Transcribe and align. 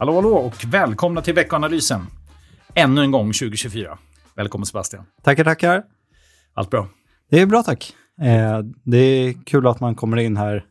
Hallå, 0.00 0.14
hallå 0.14 0.34
och 0.34 0.64
välkomna 0.64 1.22
till 1.22 1.34
veckoanalysen. 1.34 2.00
Ännu 2.74 3.00
en 3.00 3.10
gång 3.10 3.32
2024. 3.32 3.98
Välkommen 4.36 4.66
Sebastian. 4.66 5.04
Tackar, 5.22 5.44
tackar. 5.44 5.82
Allt 6.54 6.70
bra? 6.70 6.88
Det 7.30 7.40
är 7.40 7.46
bra 7.46 7.62
tack. 7.62 7.94
Eh, 8.22 8.58
det 8.84 8.96
är 8.96 9.44
kul 9.46 9.66
att 9.66 9.80
man 9.80 9.94
kommer 9.94 10.16
in 10.16 10.36
här 10.36 10.64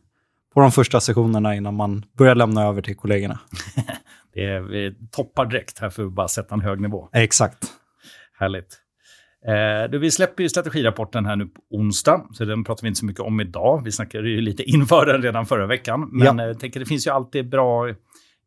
på 0.54 0.60
de 0.60 0.72
första 0.72 1.00
sessionerna 1.00 1.54
innan 1.54 1.74
man 1.74 2.04
börjar 2.18 2.34
lämna 2.34 2.62
över 2.62 2.82
till 2.82 2.96
kollegorna. 2.96 3.38
det 4.34 4.44
är, 4.44 4.60
vi 4.60 4.94
toppar 5.10 5.46
direkt 5.46 5.78
här 5.78 5.90
för 5.90 6.06
att 6.06 6.12
bara 6.12 6.28
sätta 6.28 6.54
en 6.54 6.60
hög 6.60 6.80
nivå. 6.80 7.08
Exakt. 7.12 7.66
Härligt. 8.38 8.78
Eh, 9.46 9.90
du, 9.90 9.98
vi 9.98 10.10
släpper 10.10 10.42
ju 10.42 10.48
strategirapporten 10.48 11.26
här 11.26 11.36
nu 11.36 11.46
på 11.46 11.60
onsdag, 11.70 12.26
så 12.32 12.44
den 12.44 12.64
pratar 12.64 12.82
vi 12.82 12.88
inte 12.88 13.00
så 13.00 13.06
mycket 13.06 13.22
om 13.22 13.40
idag. 13.40 13.84
Vi 13.84 13.92
snackade 13.92 14.28
ju 14.28 14.40
lite 14.40 14.62
inför 14.70 15.06
den 15.06 15.22
redan 15.22 15.46
förra 15.46 15.66
veckan. 15.66 16.08
Men 16.12 16.38
ja. 16.38 16.46
jag 16.46 16.60
tänker 16.60 16.80
det 16.80 16.86
finns 16.86 17.06
ju 17.06 17.10
alltid 17.10 17.48
bra 17.48 17.88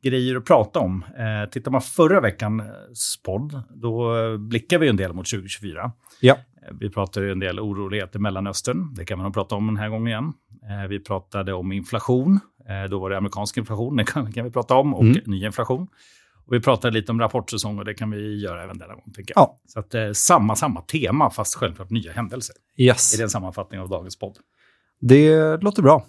grejer 0.04 0.36
att 0.36 0.46
prata 0.46 0.80
om. 0.80 1.06
Eh, 1.18 1.50
tittar 1.50 1.72
man 1.72 1.82
förra 1.82 2.22
veckans 2.22 3.22
podd, 3.26 3.62
då 3.70 4.14
blickar 4.38 4.80
vi 4.80 4.88
en 4.88 4.98
del 4.98 5.14
mot 5.14 5.30
2024. 5.30 5.92
Ja. 6.22 6.34
Eh, 6.34 6.74
vi 6.80 6.90
pratade 6.90 7.32
en 7.32 7.40
del 7.40 7.60
oroligheter 7.60 8.20
i 8.20 8.22
Mellanöstern. 8.22 8.94
Det 8.94 9.06
kan 9.06 9.18
man 9.18 9.26
nog 9.26 9.34
prata 9.34 9.56
om 9.56 9.68
den 9.68 9.78
här 9.78 9.90
gången 9.90 10.08
igen. 10.08 10.34
Eh, 10.70 10.88
vi 10.90 11.00
pratade 11.00 11.54
om 11.54 11.72
inflation. 11.72 12.40
Eh, 12.70 12.90
då 12.90 13.00
var 13.00 13.10
det 13.10 13.18
amerikansk 13.18 13.58
inflation, 13.58 13.96
det 13.98 14.04
kan, 14.04 14.32
kan 14.32 14.46
vi 14.46 14.52
prata 14.52 14.76
om, 14.76 14.94
och 14.94 15.04
mm. 15.04 15.22
ny 15.26 15.46
inflation. 15.46 15.88
Och 16.46 16.54
vi 16.54 16.60
pratade 16.60 16.94
lite 16.94 17.12
om 17.12 17.20
rapportsäsong 17.20 17.80
och 17.80 17.86
det 17.86 17.94
kan 17.94 18.12
vi 18.12 18.42
göra 18.42 18.64
även 18.64 18.78
denna 18.78 18.94
gång. 18.94 19.12
Tänker 19.16 19.34
jag. 19.36 19.42
Ja. 19.42 19.62
Så 19.68 19.80
att, 19.80 19.94
eh, 19.94 20.12
samma, 20.12 20.56
samma 20.56 20.82
tema, 20.82 21.30
fast 21.30 21.56
självklart 21.56 21.90
nya 21.90 22.12
händelser. 22.12 22.56
Yes. 22.78 23.14
Är 23.14 23.18
det 23.18 23.24
en 23.24 23.30
sammanfattning 23.30 23.80
av 23.80 23.90
dagens 23.90 24.20
podd? 24.20 24.38
Det 25.00 25.58
låter 25.62 25.82
bra. 25.82 26.06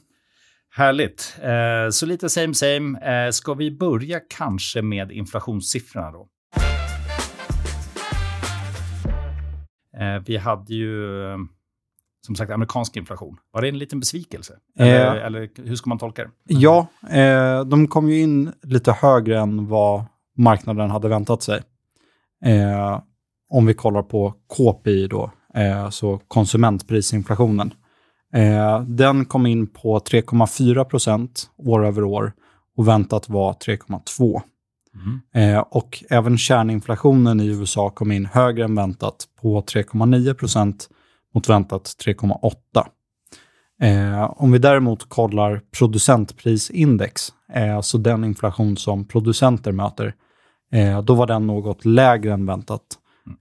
Härligt. 0.77 1.37
Eh, 1.43 1.91
så 1.91 2.07
lite 2.07 2.29
same 2.29 2.55
same. 2.55 3.01
Eh, 3.01 3.31
ska 3.31 3.55
vi 3.55 3.71
börja 3.71 4.21
kanske 4.21 4.83
med 4.83 5.13
inflationssiffrorna 5.13 6.11
då? 6.11 6.29
Eh, 9.99 10.23
vi 10.27 10.37
hade 10.37 10.75
ju 10.75 11.07
som 12.27 12.37
sagt 12.37 12.53
amerikansk 12.53 12.97
inflation. 12.97 13.37
Var 13.51 13.63
det 13.63 13.69
en 13.69 13.79
liten 13.79 14.01
besvikelse? 14.01 14.55
Eller, 14.79 15.17
eller 15.17 15.51
hur 15.65 15.77
ska 15.77 15.89
man 15.89 15.99
tolka 15.99 16.25
det? 16.25 16.31
Ja, 16.45 16.87
de 17.67 17.89
kom 17.89 18.11
ju 18.11 18.21
in 18.21 18.53
lite 18.63 18.93
högre 18.93 19.41
än 19.41 19.69
vad 19.69 20.05
marknaden 20.37 20.91
hade 20.91 21.09
väntat 21.09 21.43
sig. 21.43 21.63
Om 23.49 23.67
vi 23.67 23.75
kollar 23.75 24.03
på 24.03 24.35
KPI 24.57 25.07
då, 25.07 25.31
så 25.91 26.21
konsumentprisinflationen. 26.29 27.75
Eh, 28.35 28.81
den 28.81 29.25
kom 29.25 29.47
in 29.47 29.67
på 29.67 29.99
3,4 29.99 30.85
procent 30.85 31.51
år 31.57 31.87
över 31.87 32.05
år 32.05 32.33
och 32.77 32.89
väntat 32.89 33.29
var 33.29 33.53
3,2. 33.53 34.43
Mm. 34.95 35.55
Eh, 35.55 35.61
och 35.71 36.05
även 36.11 36.39
kärninflationen 36.39 37.41
i 37.41 37.47
USA 37.47 37.91
kom 37.91 38.13
in 38.13 38.27
högre 38.27 38.65
än 38.65 38.75
väntat 38.75 39.25
på 39.43 39.61
3,9 39.61 40.35
procent 40.35 40.89
mot 41.35 41.49
väntat 41.49 41.85
3,8. 42.05 42.87
Eh, 43.81 44.33
om 44.37 44.53
vi 44.53 44.59
däremot 44.59 45.09
kollar 45.09 45.61
producentprisindex, 45.79 47.29
eh, 47.53 47.77
alltså 47.77 47.99
den 47.99 48.25
inflation 48.25 48.77
som 48.77 49.05
producenter 49.05 49.73
möter, 49.73 50.15
eh, 50.73 51.03
då 51.03 51.15
var 51.15 51.27
den 51.27 51.47
något 51.47 51.85
lägre 51.85 52.33
än 52.33 52.47
väntat. 52.47 52.83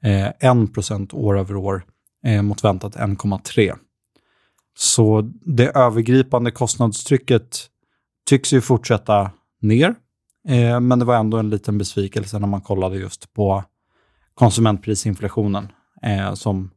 Eh, 0.02 0.28
1 0.40 1.14
år 1.14 1.40
över 1.40 1.56
år 1.56 1.84
eh, 2.26 2.42
mot 2.42 2.64
väntat 2.64 2.96
1,3. 2.96 3.76
Så 4.78 5.32
det 5.46 5.68
övergripande 5.68 6.52
kostnadstrycket 6.52 7.70
tycks 8.26 8.54
ju 8.54 8.62
fortsätta 8.62 9.32
ner, 9.62 9.96
eh, 10.48 10.80
men 10.80 11.00
det 11.00 11.06
var 11.06 11.16
ändå 11.16 11.38
en 11.38 11.50
liten 11.50 11.78
besvikelse 11.78 12.40
när 12.40 12.48
man 12.48 12.62
kollade 12.62 12.98
just 12.98 13.34
på 13.34 13.64
konsumentprisinflationen 14.34 15.68
eh, 16.02 16.34
som 16.34 16.72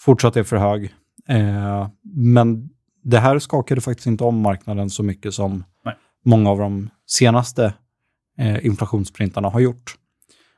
fortsatt 0.00 0.36
är 0.36 0.42
för 0.42 0.56
hög. 0.56 0.94
Eh, 1.28 1.88
men 2.14 2.70
det 3.04 3.18
här 3.18 3.38
skakade 3.38 3.80
faktiskt 3.80 4.06
inte 4.06 4.24
om 4.24 4.40
marknaden 4.40 4.90
så 4.90 5.02
mycket 5.02 5.34
som 5.34 5.64
Nej. 5.84 5.94
många 6.24 6.50
av 6.50 6.58
de 6.58 6.90
senaste 7.06 7.74
eh, 8.38 8.66
inflationsprintarna 8.66 9.48
har 9.48 9.60
gjort. 9.60 9.96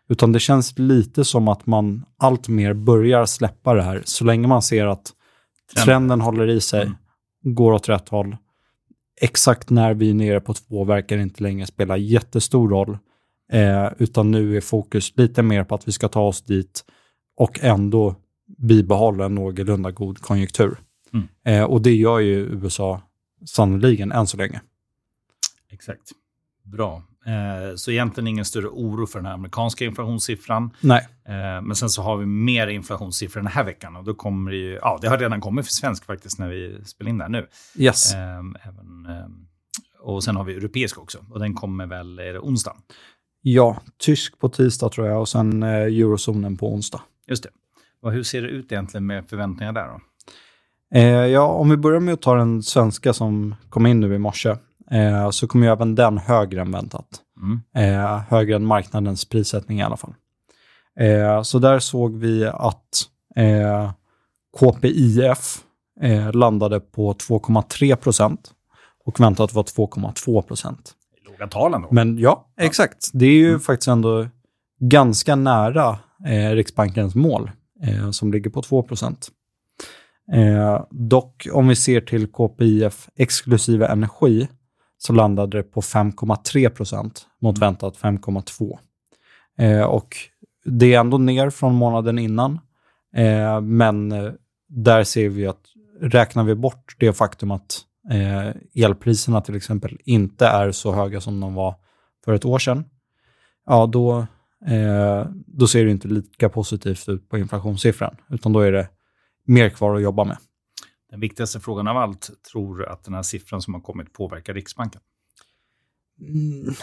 Utan 0.08 0.32
det 0.32 0.41
känns 0.41 0.78
lite 0.78 1.24
som 1.24 1.48
att 1.48 1.66
man 1.66 2.04
allt 2.18 2.48
mer 2.48 2.72
börjar 2.74 3.26
släppa 3.26 3.74
det 3.74 3.82
här. 3.82 4.02
Så 4.04 4.24
länge 4.24 4.48
man 4.48 4.62
ser 4.62 4.86
att 4.86 5.12
trenden 5.76 6.20
håller 6.20 6.48
i 6.48 6.60
sig, 6.60 6.82
mm. 6.82 6.97
går 7.42 7.72
åt 7.72 7.88
rätt 7.88 8.08
håll. 8.08 8.36
Exakt 9.20 9.70
när 9.70 9.94
vi 9.94 10.10
är 10.10 10.14
nere 10.14 10.41
på 10.41 10.54
två 10.54 10.84
verkar 10.84 11.19
inte 11.19 11.42
längre 11.42 11.66
spela 11.66 11.97
jättestor 11.97 12.69
roll. 12.69 12.98
Eh, 13.53 13.88
utan 13.98 14.30
nu 14.30 14.56
är 14.56 14.60
fokus 14.60 15.16
lite 15.16 15.42
mer 15.42 15.64
på 15.64 15.75
att 15.75 15.88
vi 15.88 15.92
ska 15.92 16.09
ta 16.09 16.20
oss 16.20 16.42
dit 16.42 16.84
och 17.36 17.60
ändå 17.62 18.16
bibehålla 18.59 19.25
en 19.25 19.34
någorlunda 19.34 19.91
god 19.91 20.19
konjunktur. 20.19 20.78
Mm. 21.12 21.28
Eh, 21.44 21.64
och 21.64 21.82
det 21.82 21.94
gör 21.94 22.19
ju 22.19 22.36
USA 22.36 23.03
sannoliken 23.44 24.12
än 24.12 24.26
så 24.26 24.36
länge. 24.36 24.60
Exakt. 25.70 26.12
Bra. 26.62 27.03
Eh, 27.26 27.76
så 27.76 27.91
egentligen 27.91 28.28
ingen 28.28 28.44
större 28.44 28.69
oro 28.69 29.06
för 29.06 29.19
den 29.19 29.26
här 29.26 29.34
amerikanska 29.34 29.84
inflationssiffran. 29.84 30.70
Nej. 30.81 31.08
Eh, 31.28 31.62
men 31.62 31.76
sen 31.76 31.91
så 31.91 32.03
har 32.03 32.16
vi 32.16 32.26
mer 32.26 32.66
inflationssiffror 32.66 33.41
den 33.41 33.50
här 33.53 33.64
veckan 33.64 33.97
och 33.97 34.04
då 34.04 34.14
kommer 34.14 34.50
det 34.50 34.56
ju, 34.56 34.78
ja 34.82 34.98
det 35.03 35.08
har 35.08 35.19
redan 35.19 35.41
kommit 35.41 35.66
för 35.66 35.72
svensk 35.72 36.04
faktiskt 36.04 36.38
när 36.38 36.48
vi 36.48 36.84
spelar 36.84 37.09
in 37.09 37.19
det 37.19 37.25
här 37.25 37.30
nu. 37.30 37.47
Yes. 37.76 38.14
Eh, 38.14 38.38
även, 38.38 39.06
eh, 39.09 39.26
och 40.00 40.25
sen 40.25 40.36
har 40.36 40.44
vi 40.44 40.54
europeisk 40.54 40.98
också 40.98 41.19
och 41.30 41.41
den 41.41 41.54
kommer 41.54 41.86
väl, 41.86 42.19
är 42.19 42.32
det 42.32 42.38
onsdag? 42.38 42.76
Ja, 43.42 43.82
tysk 43.98 44.38
på 44.38 44.48
tisdag 44.48 44.88
tror 44.88 45.06
jag 45.06 45.20
och 45.20 45.28
sen 45.28 45.62
eh, 45.62 45.70
eurozonen 45.70 46.56
på 46.56 46.72
onsdag. 46.75 47.00
Just 47.28 47.42
det. 47.42 47.50
Och 48.03 48.12
hur 48.12 48.22
ser 48.22 48.42
det 48.42 48.48
ut 48.48 48.72
egentligen 48.72 49.06
med 49.06 49.28
förväntningar 49.28 49.72
där 49.72 49.86
då? 49.86 50.00
Ja, 51.32 51.47
om 51.47 51.70
vi 51.70 51.76
börjar 51.76 52.00
med 52.00 52.14
att 52.14 52.22
ta 52.22 52.34
den 52.34 52.62
svenska 52.62 53.12
som 53.12 53.54
kom 53.69 53.86
in 53.86 54.00
nu 54.00 54.14
i 54.14 54.19
morse, 54.19 54.56
eh, 54.91 55.31
så 55.31 55.47
kommer 55.47 55.67
ju 55.67 55.73
även 55.73 55.95
den 55.95 56.19
högre 56.19 56.61
än 56.61 56.73
väntat. 56.73 57.06
Mm. 57.37 57.61
Eh, 57.75 58.19
högre 58.28 58.56
än 58.56 58.67
marknadens 58.67 59.28
prissättning 59.28 59.78
i 59.78 59.83
alla 59.83 59.97
fall. 59.97 60.15
Eh, 61.01 61.43
så 61.43 61.59
där 61.59 61.78
såg 61.78 62.17
vi 62.17 62.47
att 62.47 63.06
eh, 63.37 63.93
KPIF 64.59 65.59
eh, 66.01 66.33
landade 66.33 66.81
på 66.81 67.12
2,3 67.12 67.97
procent 67.97 68.51
och 69.05 69.21
väntat 69.21 69.55
var 69.55 69.62
2,2 69.62 70.43
procent. 70.43 70.95
Låga 71.28 71.47
tal 71.47 71.75
ändå. 71.75 71.89
Men 71.91 72.19
ja, 72.19 72.47
exakt. 72.61 73.11
Det 73.12 73.27
är 73.27 73.33
ju 73.33 73.49
mm. 73.49 73.61
faktiskt 73.61 73.89
ändå 73.89 74.27
ganska 74.81 75.37
nära 75.37 75.99
Riksbankens 76.53 77.15
mål 77.15 77.51
eh, 77.83 78.11
som 78.11 78.33
ligger 78.33 78.51
på 78.51 78.62
2 78.62 78.87
eh, 80.33 80.84
Dock 80.91 81.49
om 81.53 81.69
vi 81.69 81.77
ser 81.77 82.01
till 82.01 82.27
KPIF 82.27 83.09
exklusive 83.17 83.87
energi 83.87 84.49
så 85.03 85.12
landade 85.12 85.59
det 85.59 85.62
på 85.62 85.81
5,3% 85.81 87.11
mot 87.41 87.56
mm. 87.56 87.69
väntat 87.69 87.97
5,2. 87.97 88.78
Eh, 89.59 89.83
och 89.83 90.16
det 90.65 90.94
är 90.94 91.00
ändå 91.00 91.19
ner 91.19 91.50
från 91.50 91.75
månaden 91.75 92.19
innan, 92.19 92.59
eh, 93.15 93.60
men 93.60 94.12
eh, 94.12 94.33
där 94.69 95.05
ser 95.05 95.28
vi 95.28 95.47
att 95.47 95.60
räknar 96.00 96.44
vi 96.44 96.55
bort 96.55 96.97
det 96.99 97.12
faktum 97.12 97.50
att 97.50 97.81
eh, 98.10 98.84
elpriserna 98.84 99.41
till 99.41 99.56
exempel 99.56 99.99
inte 100.05 100.47
är 100.47 100.72
så 100.72 100.93
höga 100.93 101.21
som 101.21 101.41
de 101.41 101.55
var 101.55 101.75
för 102.25 102.33
ett 102.33 102.44
år 102.44 102.59
sedan, 102.59 102.84
ja 103.66 103.86
då 103.86 104.27
eh, 104.66 105.27
då 105.47 105.66
ser 105.66 105.84
det 105.84 105.91
inte 105.91 106.09
lika 106.09 106.48
positivt 106.48 107.09
ut 107.09 107.28
på 107.28 107.39
inflationssiffran, 107.39 108.16
utan 108.28 108.53
då 108.53 108.60
är 108.60 108.72
det 108.72 108.89
mer 109.45 109.69
kvar 109.69 109.97
att 109.97 110.03
jobba 110.03 110.24
med. 110.24 110.36
Den 111.10 111.21
viktigaste 111.21 111.60
frågan 111.60 111.89
av 111.89 111.97
allt, 111.97 112.30
tror 112.53 112.78
du 112.78 112.86
att 112.86 113.04
den 113.04 113.15
här 113.15 113.22
siffran 113.22 113.62
som 113.62 113.74
har 113.74 113.80
kommit 113.80 114.12
påverkar 114.12 114.54
Riksbanken? 114.54 115.01
Mm. 116.21 116.74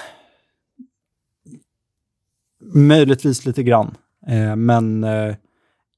Möjligtvis 2.73 3.45
lite 3.45 3.63
grann, 3.63 3.95
eh, 4.27 4.55
men 4.55 5.03
eh, 5.03 5.35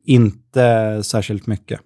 inte 0.04 1.02
särskilt 1.04 1.48
mycket. 1.48 1.80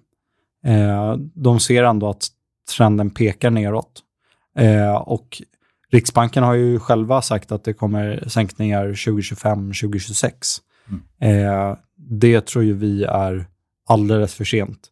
Eh, 0.64 1.16
de 1.34 1.60
ser 1.60 1.84
ändå 1.84 2.08
att 2.10 2.28
trenden 2.76 3.10
pekar 3.10 3.50
neråt. 3.50 4.00
Och 5.00 5.42
Riksbanken 5.90 6.42
har 6.42 6.54
ju 6.54 6.78
själva 6.78 7.22
sagt 7.22 7.52
att 7.52 7.64
det 7.64 7.72
kommer 7.72 8.24
sänkningar 8.28 8.86
2025, 8.86 9.72
2026. 9.72 10.58
Mm. 11.18 11.76
Det 11.96 12.46
tror 12.46 12.64
ju 12.64 12.72
vi 12.72 13.04
är 13.04 13.46
alldeles 13.86 14.34
för 14.34 14.44
sent. 14.44 14.90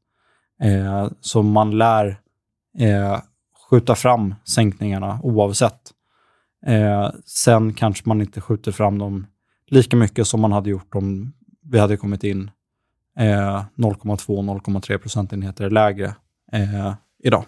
Eh, 0.62 1.09
så 1.20 1.43
man 1.43 1.79
lär 1.79 2.20
eh, 2.79 3.20
skjuta 3.70 3.94
fram 3.94 4.35
sänkningarna 4.44 5.20
oavsett. 5.23 5.81
Eh, 6.67 7.11
sen 7.25 7.75
kanske 7.75 8.09
man 8.09 8.20
inte 8.20 8.41
skjuter 8.41 8.73
fram 8.73 8.99
dem 8.99 9.26
lika 9.67 9.97
mycket 9.97 10.26
som 10.26 10.41
man 10.41 10.53
hade 10.53 10.70
gjort 10.70 10.94
om 10.94 11.32
vi 11.62 11.79
hade 11.79 11.97
kommit 11.97 12.25
in 12.25 12.50
eh, 13.19 13.64
0,2-0,3 13.76 14.99
procentenheter 14.99 15.70
lägre 15.70 16.14
eh, 16.53 16.94
idag. 17.23 17.44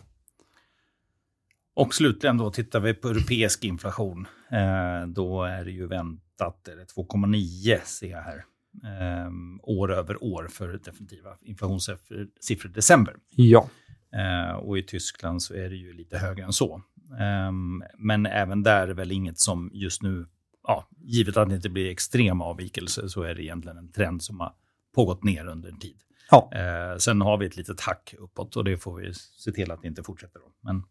Och 1.75 1.95
slutligen 1.95 2.39
då 2.39 2.51
tittar 2.51 2.81
vi 2.81 2.95
på 2.95 3.09
europeisk 3.09 3.65
inflation. 3.65 4.27
Eh, 4.51 5.07
då 5.07 5.45
är 5.45 5.65
det 5.65 5.71
ju 5.71 5.87
väntat, 5.87 6.69
2,9 6.97 7.81
ser 7.85 8.11
jag 8.11 8.23
här, 8.23 8.45
eh, 8.85 9.31
år 9.63 9.93
över 9.93 10.25
år 10.25 10.49
för 10.51 10.69
definitiva 10.85 11.37
inflationssiffror 11.43 12.71
i 12.71 12.75
december. 12.75 13.15
Ja. 13.31 13.69
Eh, 14.15 14.55
och 14.57 14.79
i 14.79 14.83
Tyskland 14.83 15.43
så 15.43 15.55
är 15.55 15.69
det 15.71 15.77
ju 15.77 15.93
lite 15.93 16.19
högre 16.19 16.45
än 16.45 16.53
så. 16.53 16.83
Eh, 17.21 17.53
men 17.99 18.27
även 18.27 18.63
där 18.63 18.89
är 18.89 18.95
väl 18.95 19.13
inget 19.13 19.39
som 19.39 19.71
just 19.75 20.03
nu, 20.03 20.27
ja, 20.63 20.89
givet 21.01 21.37
att 21.37 21.49
det 21.49 21.55
inte 21.55 21.71
blir 21.71 21.91
extrema 21.91 22.45
avvikelser, 22.45 23.09
så 23.09 23.23
är 23.23 23.35
det 23.35 23.43
egentligen 23.43 23.79
en 23.79 23.93
trend 23.93 24.23
som 24.23 24.41
har 24.41 24.53
pågått 24.95 25.25
ner 25.25 25.47
under 25.47 25.69
en 25.69 25.79
tid. 25.79 25.97
Ja. 26.31 26.51
Eh, 26.55 26.97
sen 26.99 27.21
har 27.21 27.39
vi 27.39 27.47
ett 27.47 27.57
litet 27.57 27.81
hack 27.81 28.15
uppåt 28.19 28.57
och 28.57 28.65
det 28.65 28.79
får 28.79 29.01
vi 29.01 29.15
se 29.15 29.53
till 29.53 29.71
att 29.71 29.83
det 29.83 29.89
inte 29.89 30.03
fortsätter. 30.03 30.41
Då. 30.41 30.53
Men 30.61 30.83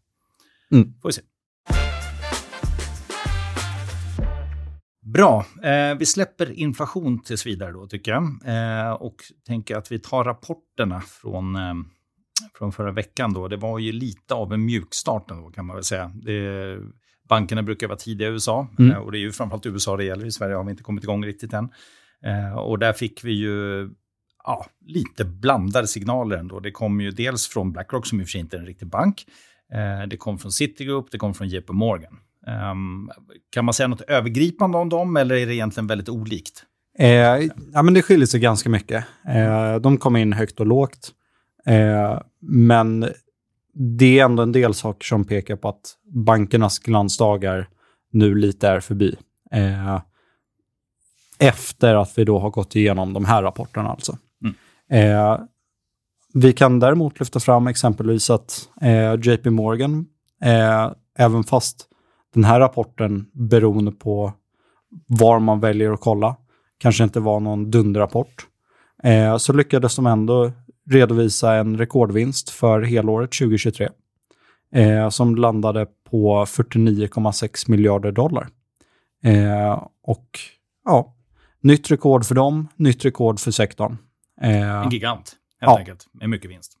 Mm. 0.70 0.94
får 1.02 1.08
vi 1.08 1.12
se. 1.12 1.22
Bra. 5.04 5.46
Eh, 5.62 5.98
vi 5.98 6.06
släpper 6.06 6.52
inflation 6.52 7.22
tills 7.22 7.46
vidare 7.46 7.72
då, 7.72 7.86
tycker 7.86 8.12
jag. 8.12 8.22
Eh, 8.44 8.92
och 8.92 9.16
tänker 9.46 9.76
att 9.76 9.92
vi 9.92 9.98
tar 9.98 10.24
rapporterna 10.24 11.00
från, 11.00 11.56
eh, 11.56 11.74
från 12.58 12.72
förra 12.72 12.92
veckan. 12.92 13.32
Då. 13.32 13.48
Det 13.48 13.56
var 13.56 13.78
ju 13.78 13.92
lite 13.92 14.34
av 14.34 14.52
en 14.52 14.64
mjukstart 14.64 15.28
kan 15.54 15.66
man 15.66 15.76
väl 15.76 15.84
säga. 15.84 16.12
Det, 16.14 16.78
bankerna 17.28 17.62
brukar 17.62 17.88
vara 17.88 17.98
tidiga 17.98 18.28
i 18.28 18.30
USA. 18.30 18.68
Mm. 18.78 18.90
Eh, 18.90 18.98
och 18.98 19.12
det 19.12 19.18
är 19.18 19.20
ju 19.20 19.32
framförallt 19.32 19.66
USA 19.66 19.96
det 19.96 20.04
gäller. 20.04 20.26
I 20.26 20.32
Sverige 20.32 20.54
har 20.54 20.64
vi 20.64 20.70
inte 20.70 20.82
kommit 20.82 21.04
igång 21.04 21.24
riktigt 21.24 21.52
än. 21.52 21.68
Eh, 22.24 22.58
och 22.58 22.78
där 22.78 22.92
fick 22.92 23.24
vi 23.24 23.32
ju 23.32 23.90
ja, 24.44 24.66
lite 24.86 25.24
blandade 25.24 25.86
signaler 25.86 26.36
ändå. 26.36 26.60
Det 26.60 26.70
kom 26.70 27.00
ju 27.00 27.10
dels 27.10 27.48
från 27.48 27.72
Blackrock, 27.72 28.06
som 28.06 28.20
i 28.20 28.22
och 28.22 28.26
för 28.26 28.30
sig 28.30 28.40
inte 28.40 28.56
är 28.56 28.60
en 28.60 28.66
riktig 28.66 28.88
bank. 28.88 29.26
Eh, 29.72 30.08
det 30.08 30.16
kom 30.16 30.38
från 30.38 30.52
Citigroup, 30.52 31.10
det 31.10 31.18
kom 31.18 31.34
från 31.34 31.48
JP 31.48 31.72
Morgan. 31.72 32.18
Um, 32.46 33.10
kan 33.50 33.64
man 33.64 33.74
säga 33.74 33.88
något 33.88 34.00
övergripande 34.00 34.78
om 34.78 34.88
dem 34.88 35.16
eller 35.16 35.34
är 35.34 35.46
det 35.46 35.54
egentligen 35.54 35.86
väldigt 35.86 36.08
olikt? 36.08 36.64
Eh, 36.98 37.40
ja, 37.72 37.82
men 37.82 37.94
det 37.94 38.02
skiljer 38.02 38.26
sig 38.26 38.40
ganska 38.40 38.68
mycket. 38.68 39.04
Eh, 39.28 39.76
de 39.76 39.96
kom 39.96 40.16
in 40.16 40.32
högt 40.32 40.60
och 40.60 40.66
lågt. 40.66 41.12
Eh, 41.66 42.20
men 42.40 43.08
det 43.74 44.18
är 44.18 44.24
ändå 44.24 44.42
en 44.42 44.52
del 44.52 44.74
saker 44.74 45.04
som 45.04 45.24
pekar 45.24 45.56
på 45.56 45.68
att 45.68 45.96
bankernas 46.14 46.78
glansdagar 46.78 47.68
nu 48.12 48.34
lite 48.34 48.68
är 48.68 48.80
förbi. 48.80 49.16
Eh, 49.52 50.00
efter 51.38 51.94
att 51.94 52.18
vi 52.18 52.24
då 52.24 52.38
har 52.38 52.50
gått 52.50 52.76
igenom 52.76 53.12
de 53.12 53.24
här 53.24 53.42
rapporterna 53.42 53.88
alltså. 53.88 54.18
Mm. 54.42 54.54
Eh, 54.90 55.38
vi 56.34 56.52
kan 56.52 56.80
däremot 56.80 57.20
lyfta 57.20 57.40
fram 57.40 57.66
exempelvis 57.66 58.30
att 58.30 58.68
eh, 58.80 59.14
JP 59.22 59.50
Morgan, 59.50 60.06
även 61.18 61.44
fast 61.44 61.88
den 62.34 62.44
här 62.44 62.60
rapporten 62.60 63.26
beroende 63.32 63.92
på 63.92 64.32
var 65.06 65.38
man 65.38 65.60
väljer 65.60 65.90
att 65.92 66.00
kolla, 66.00 66.36
kanske 66.78 67.04
inte 67.04 67.20
var 67.20 67.40
någon 67.40 67.70
dunderrapport, 67.70 68.46
eh, 69.02 69.36
så 69.36 69.52
lyckades 69.52 69.96
de 69.96 70.06
ändå 70.06 70.52
redovisa 70.90 71.54
en 71.54 71.78
rekordvinst 71.78 72.50
för 72.50 72.82
helåret 72.82 73.32
2023 73.32 73.88
eh, 74.74 75.08
som 75.08 75.36
landade 75.36 75.86
på 76.10 76.44
49,6 76.44 77.70
miljarder 77.70 78.12
dollar. 78.12 78.48
Eh, 79.24 79.82
och 80.02 80.38
ja, 80.84 81.14
nytt 81.60 81.90
rekord 81.90 82.24
för 82.24 82.34
dem, 82.34 82.68
nytt 82.76 83.04
rekord 83.04 83.40
för 83.40 83.50
sektorn. 83.50 83.96
Eh, 84.40 84.82
En 84.84 84.90
gigant, 84.90 85.36
helt 85.60 85.70
Ja. 85.72 85.78
enkelt, 85.78 86.06
med 86.12 86.30
mycket 86.30 86.50
vinst. 86.50 86.72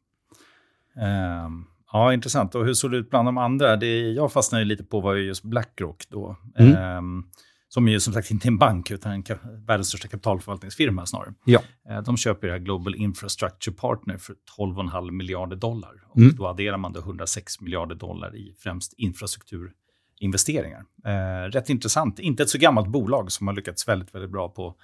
Ehm, 0.96 1.64
ja, 1.94 2.12
intressant. 2.12 2.54
Och 2.54 2.66
hur 2.66 2.74
såg 2.74 2.90
det 2.90 2.96
ut 2.96 3.10
bland 3.10 3.28
de 3.28 3.38
andra? 3.38 3.76
Det 3.76 4.00
jag 4.12 4.32
fastnade 4.32 4.64
lite 4.64 4.84
på 4.84 5.00
var 5.00 5.14
ju 5.14 5.22
just 5.26 5.42
Blackrock 5.44 6.04
då. 6.08 6.36
Mm. 6.58 6.76
Ehm, 6.76 7.24
som 7.68 7.88
ju 7.88 8.00
som 8.00 8.12
sagt 8.12 8.30
inte 8.30 8.46
är 8.46 8.50
en 8.50 8.58
bank, 8.58 8.90
utan 8.90 9.12
en 9.12 9.22
världens 9.66 9.88
största 9.88 10.08
kapitalförvaltningsfirma 10.08 11.06
snarare. 11.06 11.34
Ja. 11.44 11.62
Eh, 11.90 12.02
De 12.02 12.16
köper 12.16 12.46
det 12.46 12.52
här 12.52 12.60
Global 12.60 12.94
Infrastructure 12.94 13.74
Partner 13.76 14.18
för 14.18 14.34
12,5 14.58 15.10
miljarder 15.10 15.56
dollar. 15.56 15.92
Och 16.10 16.16
Mm. 16.18 16.36
då 16.36 16.46
adderar 16.46 16.76
man 16.76 16.92
då 16.92 17.00
106 17.00 17.60
miljarder 17.60 17.94
dollar 17.94 18.36
i 18.36 18.54
främst 18.58 18.92
infrastrukturinvesteringar. 18.98 20.84
Eh, 21.06 21.50
rätt 21.50 21.70
intressant. 21.70 22.18
Inte 22.18 22.42
ett 22.42 22.48
så 22.48 22.58
gammalt 22.58 22.88
bolag 22.88 23.32
som 23.32 23.46
har 23.46 23.54
lyckats 23.54 23.88
väldigt, 23.88 24.14
väldigt 24.14 24.30
bra 24.30 24.48
på, 24.48 24.74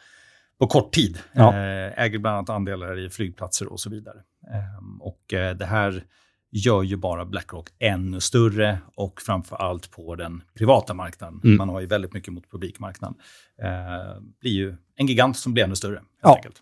på 0.58 0.66
kort 0.66 0.92
tid. 0.92 1.18
Ja. 1.32 1.48
Eh, 1.54 2.02
äger 2.04 2.18
bland 2.18 2.36
annat 2.36 2.50
andelar 2.50 2.98
i 2.98 3.10
flygplatser 3.10 3.72
och 3.72 3.80
så 3.80 3.90
vidare. 3.90 4.16
Eh, 4.52 5.00
och 5.00 5.32
eh, 5.34 5.56
det 5.56 5.66
här 5.66 6.04
gör 6.52 6.82
ju 6.82 6.96
bara 6.96 7.24
Blackrock 7.24 7.68
ännu 7.78 8.20
större 8.20 8.78
och 8.94 9.20
framför 9.22 9.56
allt 9.56 9.90
på 9.90 10.14
den 10.14 10.42
privata 10.58 10.94
marknaden. 10.94 11.40
Mm. 11.44 11.56
Man 11.56 11.68
har 11.68 11.80
ju 11.80 11.86
väldigt 11.86 12.12
mycket 12.12 12.32
mot 12.34 12.50
publikmarknaden. 12.50 13.18
Eh, 13.62 14.22
blir 14.40 14.52
ju 14.52 14.76
en 14.96 15.06
gigant 15.06 15.36
som 15.36 15.52
blir 15.54 15.64
ännu 15.64 15.76
större. 15.76 15.94
Helt 15.96 16.06
Ja. 16.22 16.36
enkelt. 16.36 16.56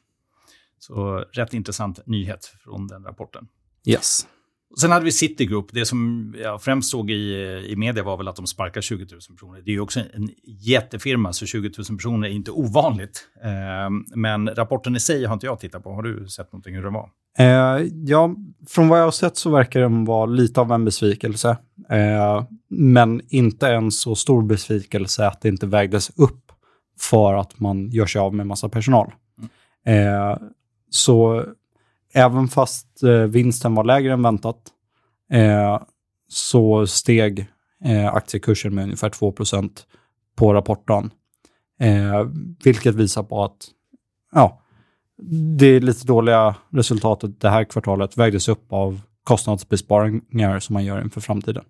Så 0.78 1.18
rätt 1.32 1.54
intressant 1.54 2.06
nyhet 2.06 2.44
från 2.44 2.86
den 2.86 3.04
rapporten. 3.04 3.46
Yes. 3.86 4.26
Sen 4.80 4.90
hade 4.90 5.04
vi 5.04 5.12
Citigroup. 5.12 5.66
Det 5.72 5.86
som 5.86 6.34
jag 6.42 6.62
främst 6.62 6.90
såg 6.90 7.10
i, 7.10 7.14
i 7.68 7.76
media 7.76 8.02
var 8.02 8.16
väl 8.16 8.28
att 8.28 8.36
de 8.36 8.46
sparkar 8.46 8.80
20 8.80 8.96
000 9.04 9.08
personer. 9.36 9.62
Det 9.62 9.70
är 9.70 9.72
ju 9.72 9.80
också 9.80 10.00
en 10.00 10.30
jättefirma, 10.44 11.32
så 11.32 11.46
20 11.46 11.70
000 11.88 11.98
personer 11.98 12.28
är 12.28 12.32
inte 12.32 12.50
ovanligt. 12.50 13.28
Eh, 13.44 13.90
men 14.16 14.48
rapporten 14.54 14.96
i 14.96 15.00
sig 15.00 15.24
har 15.24 15.34
inte 15.34 15.46
jag 15.46 15.60
tittat 15.60 15.82
på. 15.84 15.92
Har 15.92 16.02
du 16.02 16.28
sett 16.28 16.52
någonting 16.52 16.74
hur 16.74 16.82
det 16.82 16.90
var? 16.90 17.10
Eh, 17.38 17.86
ja, 18.06 18.34
från 18.68 18.88
vad 18.88 18.98
jag 18.98 19.04
har 19.04 19.10
sett 19.10 19.36
så 19.36 19.50
verkar 19.50 19.80
den 19.80 20.04
vara 20.04 20.26
lite 20.26 20.60
av 20.60 20.72
en 20.72 20.84
besvikelse. 20.84 21.56
Eh, 21.90 22.44
men 22.68 23.20
inte 23.28 23.68
en 23.68 23.90
så 23.90 24.14
stor 24.14 24.42
besvikelse 24.42 25.26
att 25.26 25.40
det 25.40 25.48
inte 25.48 25.66
vägdes 25.66 26.10
upp 26.16 26.52
för 27.00 27.34
att 27.34 27.60
man 27.60 27.90
gör 27.90 28.06
sig 28.06 28.20
av 28.20 28.34
med 28.34 28.46
massa 28.46 28.68
personal. 28.68 29.12
Eh, 29.86 30.36
så 30.90 31.44
även 32.12 32.48
fast 32.48 33.02
eh, 33.02 33.10
vinsten 33.10 33.74
var 33.74 33.84
lägre 33.84 34.12
än 34.12 34.22
väntat 34.22 34.58
eh, 35.32 35.82
så 36.28 36.86
steg 36.86 37.46
eh, 37.84 38.14
aktiekursen 38.14 38.74
med 38.74 38.84
ungefär 38.84 39.10
2% 39.10 39.70
på 40.36 40.54
rapporten. 40.54 41.10
Eh, 41.80 42.26
vilket 42.64 42.94
visar 42.94 43.22
på 43.22 43.44
att 43.44 43.68
ja, 44.32 44.62
det 45.58 45.80
lite 45.80 46.06
dåliga 46.06 46.56
resultatet 46.70 47.40
det 47.40 47.48
här 47.48 47.64
kvartalet 47.64 48.16
vägdes 48.16 48.48
upp 48.48 48.72
av 48.72 49.00
kostnadsbesparingar 49.24 50.60
som 50.60 50.74
man 50.74 50.84
gör 50.84 51.02
inför 51.02 51.20
framtiden. 51.20 51.64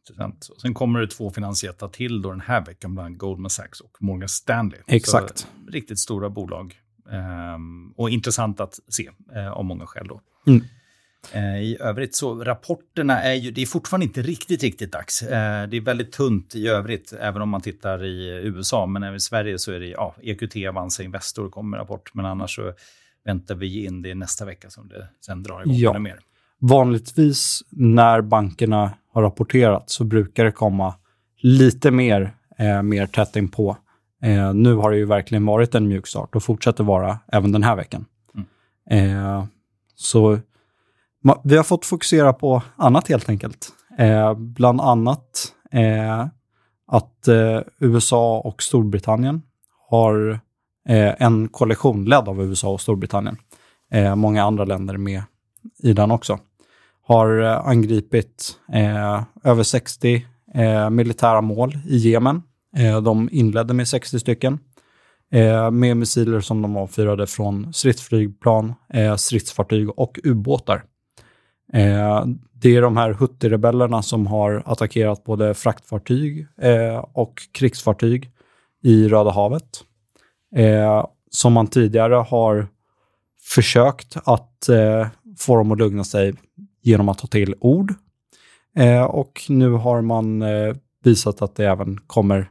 Intressant. 0.00 0.48
Och 0.54 0.60
sen 0.60 0.74
kommer 0.74 1.00
det 1.00 1.06
två 1.06 1.30
finansjättar 1.30 1.88
till 1.88 2.22
då 2.22 2.30
den 2.30 2.40
här 2.40 2.64
veckan, 2.64 2.94
bland 2.94 3.18
Goldman 3.18 3.50
Sachs 3.50 3.80
och 3.80 3.96
Morgan 4.00 4.28
Stanley. 4.28 4.80
Exakt. 4.86 5.38
Så, 5.38 5.46
riktigt 5.68 5.98
stora 5.98 6.30
bolag. 6.30 6.74
Ehm, 7.10 7.92
och 7.96 8.10
intressant 8.10 8.60
att 8.60 8.80
se 8.88 9.10
eh, 9.34 9.52
av 9.52 9.64
många 9.64 9.86
skäl 9.86 10.06
då. 10.08 10.20
Mm. 10.46 10.64
Eh, 11.32 11.62
I 11.62 11.76
övrigt 11.80 12.14
så 12.14 12.44
rapporterna 12.44 13.22
är 13.22 13.34
ju, 13.34 13.50
det 13.50 13.62
är 13.62 13.66
fortfarande 13.66 14.06
inte 14.06 14.22
riktigt, 14.22 14.62
riktigt 14.62 14.92
dags. 14.92 15.22
Eh, 15.22 15.68
det 15.68 15.76
är 15.76 15.80
väldigt 15.80 16.12
tunt 16.12 16.54
i 16.54 16.68
övrigt, 16.68 17.12
även 17.20 17.42
om 17.42 17.48
man 17.48 17.60
tittar 17.60 18.04
i 18.04 18.40
USA. 18.44 18.86
Men 18.86 19.02
även 19.02 19.16
i 19.16 19.20
Sverige 19.20 19.58
så 19.58 19.72
är 19.72 19.80
det, 19.80 19.86
ja, 19.86 20.14
EQT, 20.22 20.56
Avanza 20.68 21.02
Investor 21.02 21.48
kommer 21.50 21.78
rapport. 21.78 22.14
Men 22.14 22.24
annars 22.26 22.54
så 22.56 22.72
väntar 23.24 23.54
vi 23.54 23.84
in 23.84 24.02
det 24.02 24.14
nästa 24.14 24.44
vecka 24.44 24.70
som 24.70 24.88
det 24.88 25.08
sen 25.26 25.42
drar 25.42 25.60
igång 25.62 25.76
Ja. 25.76 25.98
mer. 25.98 26.18
Vanligtvis 26.60 27.62
när 27.70 28.20
bankerna 28.20 28.90
har 29.12 29.22
rapporterat 29.22 29.90
så 29.90 30.04
brukar 30.04 30.44
det 30.44 30.52
komma 30.52 30.94
lite 31.40 31.90
mer, 31.90 32.34
eh, 32.58 32.82
mer 32.82 33.06
tätt 33.06 33.36
inpå. 33.36 33.76
Eh, 34.22 34.54
nu 34.54 34.74
har 34.74 34.90
det 34.90 34.96
ju 34.96 35.04
verkligen 35.04 35.46
varit 35.46 35.74
en 35.74 35.88
mjuk 35.88 36.06
start 36.06 36.36
och 36.36 36.42
fortsätter 36.42 36.84
vara 36.84 37.18
även 37.32 37.52
den 37.52 37.62
här 37.62 37.76
veckan. 37.76 38.04
Eh, 38.90 39.44
så 39.94 40.38
vi 41.44 41.56
har 41.56 41.64
fått 41.64 41.86
fokusera 41.86 42.32
på 42.32 42.62
annat 42.76 43.08
helt 43.08 43.28
enkelt. 43.28 43.68
Eh, 43.98 44.34
bland 44.34 44.80
annat 44.80 45.52
eh, 45.72 46.26
att 46.86 47.28
eh, 47.28 47.60
USA 47.78 48.38
och 48.38 48.62
Storbritannien 48.62 49.42
har 49.90 50.40
eh, 50.88 51.22
en 51.22 51.48
koalition 51.48 52.04
ledd 52.04 52.28
av 52.28 52.42
USA 52.42 52.72
och 52.72 52.80
Storbritannien. 52.80 53.36
Eh, 53.92 54.14
många 54.14 54.44
andra 54.44 54.64
länder 54.64 54.96
med 54.96 55.22
i 55.82 55.92
den 55.92 56.10
också. 56.10 56.38
Har 57.02 57.42
eh, 57.42 57.66
angripit 57.66 58.58
eh, 58.72 59.22
över 59.44 59.62
60 59.62 60.26
eh, 60.54 60.90
militära 60.90 61.40
mål 61.40 61.78
i 61.86 61.96
Jemen. 61.96 62.42
Eh, 62.76 63.00
de 63.00 63.28
inledde 63.32 63.74
med 63.74 63.88
60 63.88 64.20
stycken. 64.20 64.58
Eh, 65.32 65.70
med 65.70 65.96
missiler 65.96 66.40
som 66.40 66.62
de 66.62 66.76
avfyrade 66.76 67.26
från 67.26 67.72
stridsflygplan, 67.72 68.74
eh, 68.92 69.16
stridsfartyg 69.16 69.98
och 69.98 70.18
ubåtar. 70.24 70.84
Eh, 71.72 72.24
det 72.52 72.76
är 72.76 72.82
de 72.82 72.96
här 72.96 73.12
Huttirebellerna 73.12 74.02
som 74.02 74.26
har 74.26 74.62
attackerat 74.66 75.24
både 75.24 75.54
fraktfartyg 75.54 76.46
eh, 76.58 76.96
och 76.96 77.42
krigsfartyg 77.52 78.30
i 78.82 79.08
Röda 79.08 79.30
havet. 79.30 79.84
Eh, 80.56 81.06
som 81.30 81.52
man 81.52 81.66
tidigare 81.66 82.14
har 82.14 82.66
försökt 83.42 84.16
att 84.24 84.68
eh, 84.68 85.08
få 85.38 85.56
dem 85.56 85.72
att 85.72 85.78
lugna 85.78 86.04
sig 86.04 86.34
genom 86.82 87.08
att 87.08 87.18
ta 87.18 87.26
till 87.26 87.54
ord. 87.60 87.94
Eh, 88.76 89.02
och 89.02 89.40
nu 89.48 89.70
har 89.70 90.02
man 90.02 90.42
eh, 90.42 90.74
visat 91.04 91.42
att 91.42 91.56
det 91.56 91.66
även 91.66 92.00
kommer 92.06 92.50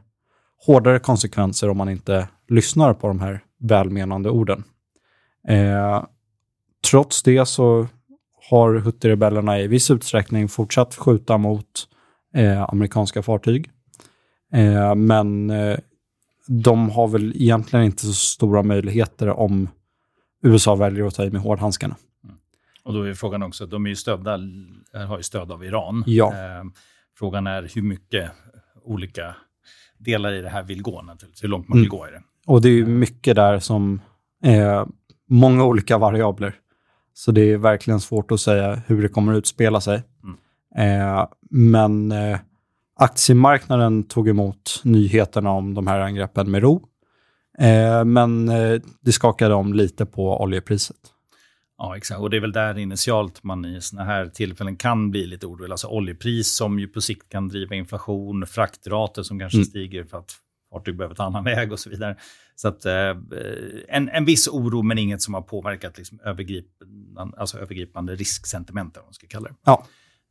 hårdare 0.66 0.98
konsekvenser 0.98 1.68
om 1.68 1.76
man 1.76 1.88
inte 1.88 2.28
lyssnar 2.48 2.94
på 2.94 3.06
de 3.06 3.20
här 3.20 3.44
välmenande 3.60 4.30
orden. 4.30 4.64
Eh, 5.48 6.04
trots 6.90 7.22
det 7.22 7.46
så 7.46 7.86
har 8.50 8.74
Houthi-rebellerna 8.74 9.60
i 9.60 9.66
viss 9.66 9.90
utsträckning 9.90 10.48
fortsatt 10.48 10.94
skjuta 10.94 11.38
mot 11.38 11.88
eh, 12.34 12.62
amerikanska 12.62 13.22
fartyg. 13.22 13.70
Eh, 14.52 14.94
men 14.94 15.50
eh, 15.50 15.78
de 16.46 16.90
har 16.90 17.08
väl 17.08 17.32
egentligen 17.36 17.84
inte 17.84 18.06
så 18.06 18.12
stora 18.12 18.62
möjligheter 18.62 19.28
om 19.28 19.68
USA 20.42 20.74
väljer 20.74 21.06
att 21.06 21.14
ta 21.14 21.24
i 21.24 21.30
med 21.30 21.40
hårdhandskarna. 21.40 21.96
Mm. 22.24 22.36
Och 22.84 22.92
då 22.92 23.02
är 23.02 23.14
frågan 23.14 23.42
också, 23.42 23.66
de 23.66 23.86
är 23.86 23.90
ju 23.90 23.96
stödda, 23.96 24.38
har 25.08 25.16
ju 25.16 25.22
stöd 25.22 25.52
av 25.52 25.64
Iran. 25.64 26.04
Ja. 26.06 26.32
Eh, 26.32 26.64
frågan 27.18 27.46
är 27.46 27.70
hur 27.74 27.82
mycket 27.82 28.30
olika 28.84 29.36
delar 29.98 30.32
i 30.32 30.40
det 30.40 30.48
här 30.48 30.62
vill 30.62 30.82
gå 30.82 31.02
naturligtvis, 31.02 31.44
hur 31.44 31.48
långt 31.48 31.68
man 31.68 31.78
vill 31.78 31.86
mm. 31.86 31.98
gå 31.98 32.08
i 32.08 32.10
det. 32.10 32.22
Och 32.46 32.62
det 32.62 32.68
är 32.68 32.86
mycket 32.86 33.36
där 33.36 33.58
som, 33.58 34.00
eh, 34.44 34.86
många 35.28 35.64
olika 35.64 35.98
variabler. 35.98 36.54
Så 37.14 37.32
det 37.32 37.52
är 37.52 37.58
verkligen 37.58 38.00
svårt 38.00 38.30
att 38.32 38.40
säga 38.40 38.82
hur 38.86 39.02
det 39.02 39.08
kommer 39.08 39.32
att 39.32 39.38
utspela 39.38 39.80
sig. 39.80 40.02
Mm. 40.22 40.36
Eh, 40.76 41.28
men 41.50 42.12
eh, 42.12 42.38
aktiemarknaden 42.96 44.02
tog 44.02 44.28
emot 44.28 44.80
nyheterna 44.84 45.50
om 45.50 45.74
de 45.74 45.86
här 45.86 46.00
angreppen 46.00 46.50
med 46.50 46.62
ro. 46.62 46.88
Eh, 47.58 48.04
men 48.04 48.48
eh, 48.48 48.80
det 49.00 49.12
skakade 49.12 49.54
om 49.54 49.74
lite 49.74 50.06
på 50.06 50.42
oljepriset. 50.42 50.96
Ja, 51.78 51.96
exakt. 51.96 52.20
Och 52.20 52.30
det 52.30 52.36
är 52.36 52.40
väl 52.40 52.52
där 52.52 52.78
initialt 52.78 53.44
man 53.44 53.64
i 53.64 53.80
sådana 53.80 54.10
här 54.10 54.26
tillfällen 54.26 54.76
kan 54.76 55.10
bli 55.10 55.26
lite 55.26 55.46
orolig. 55.46 55.70
Alltså 55.70 55.88
oljepris 55.88 56.56
som 56.56 56.78
ju 56.78 56.88
på 56.88 57.00
sikt 57.00 57.28
kan 57.28 57.48
driva 57.48 57.74
inflation, 57.74 58.46
fraktrater 58.46 59.22
som 59.22 59.38
kanske 59.38 59.58
mm. 59.58 59.64
stiger 59.64 60.04
för 60.04 60.18
att 60.18 60.32
fartyg 60.70 60.96
behöver 60.96 61.14
ta 61.14 61.24
annan 61.24 61.44
väg 61.44 61.72
och 61.72 61.78
så 61.78 61.90
vidare. 61.90 62.16
Så 62.56 62.68
att, 62.68 62.84
eh, 62.84 63.16
en, 63.88 64.08
en 64.08 64.24
viss 64.24 64.48
oro, 64.48 64.82
men 64.82 64.98
inget 64.98 65.22
som 65.22 65.34
har 65.34 65.42
påverkat 65.42 65.98
liksom, 65.98 66.20
övergripande, 66.24 67.36
alltså 67.36 67.58
övergripande 67.58 68.14
risksentiment, 68.14 68.96
om 68.96 69.02
man 69.04 69.12
ska 69.14 69.26
kalla 69.26 69.48
det. 69.48 69.54
Ja. 69.64 69.86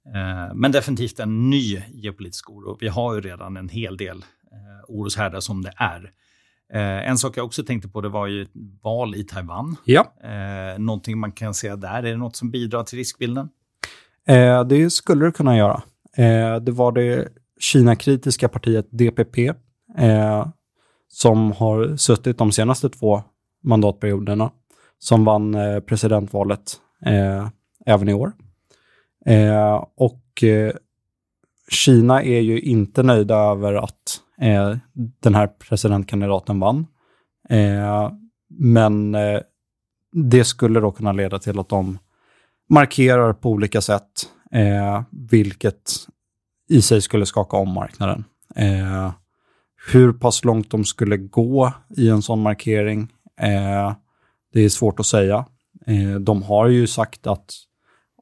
Eh, 0.08 0.56
men 0.56 0.72
definitivt 0.72 1.20
en 1.20 1.50
ny 1.50 1.82
geopolitisk 1.94 2.50
oro. 2.50 2.77
Vi 2.80 2.88
har 2.88 3.15
ju 3.15 3.22
redan 3.22 3.58
en 3.58 3.70
hel 3.70 3.98
del 3.98 4.18
eh, 4.51 4.84
oroshärdar 4.88 5.39
som 5.39 5.62
det 5.62 5.74
är. 5.77 6.12
En 7.06 7.18
sak 7.18 7.38
jag 7.38 7.46
också 7.46 7.63
tänkte 7.63 7.89
på 7.89 8.01
det 8.01 8.10
var 8.10 8.27
ju 8.27 8.48
val 8.84 9.15
i 9.15 9.24
Taiwan. 9.24 9.75
Ja. 9.86 10.13
Någonting 10.77 11.18
man 11.18 11.32
kan 11.32 11.53
säga 11.53 11.75
där, 11.75 11.98
är 11.98 12.01
det 12.01 12.18
något 12.18 12.36
som 12.36 12.51
bidrar 12.51 12.84
till 12.84 12.98
riskbilden? 12.98 13.50
Det 14.70 14.94
skulle 14.94 15.25
det 15.25 15.32
kunna 15.32 15.58
göra. 15.58 15.84
Det 16.60 16.72
var 16.72 16.92
det 16.92 17.30
Kina-kritiska 17.60 18.50
partiet 18.50 18.88
DPP 18.92 19.38
som 21.13 21.51
har 21.51 21.98
suttit 21.98 22.38
de 22.38 22.51
senaste 22.51 22.89
två 22.89 23.24
mandatperioderna 23.63 24.51
som 25.00 25.25
vann 25.25 25.55
eh, 25.55 25.79
presidentvalet 25.79 26.79
eh, 27.05 27.48
även 27.86 28.10
i 28.10 28.13
år. 28.13 28.32
Eh, 29.25 29.86
och 29.98 30.43
eh, 30.43 30.74
Kina 31.70 32.24
är 32.24 32.39
ju 32.39 32.60
inte 32.60 33.03
nöjda 33.03 33.36
över 33.36 33.74
att 33.74 34.22
eh, 34.41 34.77
den 34.93 35.36
här 35.36 35.48
presidentkandidaten 35.48 36.60
vann. 36.60 36.88
Eh, 37.50 38.12
men 38.50 39.15
eh, 39.15 39.39
det 40.12 40.43
skulle 40.43 40.79
då 40.79 40.91
kunna 40.91 41.12
leda 41.12 41.39
till 41.39 41.60
att 41.60 41.70
de 41.70 42.00
markerar 42.70 43.34
på 43.34 43.50
olika 43.50 43.82
sätt, 43.82 44.29
eh, 44.51 45.03
vilket 45.12 45.91
i 46.70 46.82
sig 46.82 47.01
skulle 47.01 47.25
skaka 47.25 47.58
om 47.58 47.70
marknaden. 47.70 48.24
Hur 49.92 50.13
pass 50.13 50.46
långt 50.46 50.72
de 50.72 50.86
skulle 50.86 51.18
gå 51.18 51.74
i 51.98 52.10
en 52.10 52.22
sån 52.22 52.42
markering, 52.42 53.02
eh, 53.40 53.94
det 54.54 54.62
är 54.62 54.70
svårt 54.70 55.00
att 55.00 55.06
säga. 55.06 55.46
Eh, 55.86 56.20
de 56.20 56.44
har 56.44 56.68
ju 56.68 56.88
sagt 56.88 57.28
att 57.28 57.54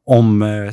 om 0.05 0.41
eh, 0.41 0.71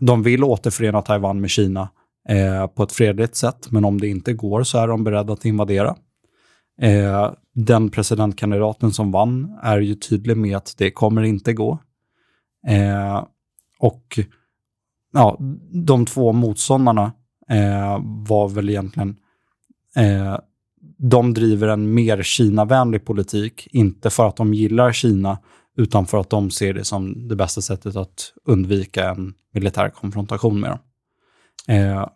de 0.00 0.22
vill 0.22 0.44
återförena 0.44 1.02
Taiwan 1.02 1.40
med 1.40 1.50
Kina 1.50 1.88
eh, 2.28 2.66
på 2.66 2.82
ett 2.82 2.92
fredligt 2.92 3.36
sätt, 3.36 3.70
men 3.70 3.84
om 3.84 4.00
det 4.00 4.08
inte 4.08 4.32
går 4.32 4.62
så 4.62 4.78
är 4.78 4.88
de 4.88 5.04
beredda 5.04 5.32
att 5.32 5.44
invadera. 5.44 5.96
Eh, 6.80 7.32
den 7.54 7.90
presidentkandidaten 7.90 8.92
som 8.92 9.12
vann 9.12 9.58
är 9.62 9.80
ju 9.80 9.94
tydlig 9.94 10.36
med 10.36 10.56
att 10.56 10.74
det 10.78 10.90
kommer 10.90 11.22
inte 11.22 11.52
gå. 11.52 11.78
Eh, 12.68 13.24
och 13.78 14.18
ja, 15.12 15.36
de 15.70 16.06
två 16.06 16.32
motståndarna 16.32 17.12
eh, 17.48 17.98
var 18.02 18.48
väl 18.48 18.70
egentligen 18.70 19.16
eh, 19.96 20.38
de 20.98 21.34
driver 21.34 21.68
en 21.68 21.94
mer 21.94 22.22
Kina-vänlig 22.22 23.04
politik, 23.04 23.68
inte 23.70 24.10
för 24.10 24.28
att 24.28 24.36
de 24.36 24.54
gillar 24.54 24.92
Kina, 24.92 25.38
utan 25.76 26.06
för 26.06 26.20
att 26.20 26.30
de 26.30 26.50
ser 26.50 26.74
det 26.74 26.84
som 26.84 27.28
det 27.28 27.36
bästa 27.36 27.60
sättet 27.60 27.96
att 27.96 28.32
undvika 28.44 29.10
en 29.10 29.34
militär 29.54 29.88
konfrontation 29.88 30.60
med 30.60 30.70
dem. 30.70 30.78
Eh, 31.76 32.08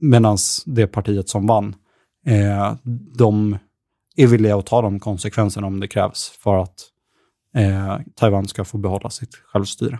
Medan 0.00 0.38
det 0.66 0.86
partiet 0.86 1.28
som 1.28 1.46
vann, 1.46 1.74
eh, 2.26 2.74
de 3.18 3.58
är 4.16 4.26
villiga 4.26 4.56
att 4.56 4.66
ta 4.66 4.82
de 4.82 5.00
konsekvenserna 5.00 5.66
om 5.66 5.80
det 5.80 5.88
krävs 5.88 6.28
för 6.28 6.62
att 6.62 6.80
eh, 7.56 7.98
Taiwan 8.14 8.48
ska 8.48 8.64
få 8.64 8.78
behålla 8.78 9.10
sitt 9.10 9.34
självstyre. 9.34 9.98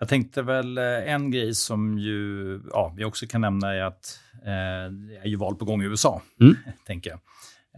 Jag 0.00 0.08
tänkte 0.08 0.42
väl 0.42 0.78
eh, 0.78 1.12
en 1.12 1.30
grej 1.30 1.54
som 1.54 1.98
ju, 1.98 2.60
ja, 2.70 2.94
vi 2.96 3.04
också 3.04 3.26
kan 3.26 3.40
nämna 3.40 3.74
är 3.74 3.82
att 3.82 4.20
eh, 4.34 4.92
det 4.92 5.16
är 5.22 5.26
ju 5.26 5.36
val 5.36 5.54
på 5.54 5.64
gång 5.64 5.82
i 5.82 5.86
USA, 5.86 6.22
mm. 6.40 6.56
tänker 6.86 7.10
jag. 7.10 7.20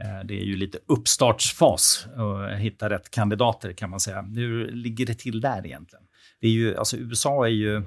Eh, 0.01 0.25
det 0.25 0.41
är 0.41 0.45
ju 0.45 0.57
lite 0.57 0.79
uppstartsfas 0.87 2.07
att 2.17 2.59
hitta 2.59 2.91
rätt 2.91 3.11
kandidater 3.11 3.73
kan 3.73 3.91
man 3.91 4.01
säga. 4.01 4.23
Hur 4.23 4.69
ligger 4.69 5.07
det 5.07 5.15
till 5.15 5.41
där 5.41 5.67
egentligen? 5.67 6.05
Det 6.41 6.47
är 6.47 6.51
ju, 6.51 6.77
alltså 6.77 6.97
USA 6.97 7.47
är 7.47 7.51
ju, 7.51 7.83